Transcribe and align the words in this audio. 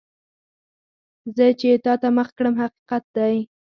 زه 1.35 1.45
چې 1.59 1.69
تا 1.85 1.93
ته 2.01 2.07
مخ 2.17 2.29
کړم، 2.37 2.55
حقیقت 2.63 3.03
دی. 3.15 3.35